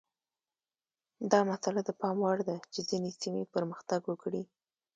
[1.31, 4.43] دا مسئله د پام وړ ده چې ځینې سیمې پرمختګ وکړي.